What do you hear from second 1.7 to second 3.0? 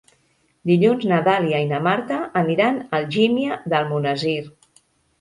na Marta aniran a